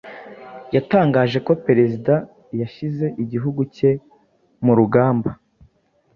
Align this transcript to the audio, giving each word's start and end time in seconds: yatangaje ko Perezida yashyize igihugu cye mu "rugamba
yatangaje 0.75 1.37
ko 1.45 1.51
Perezida 1.65 2.13
yashyize 2.61 3.05
igihugu 3.23 3.61
cye 3.75 3.89
mu 4.63 4.71
"rugamba 4.79 5.31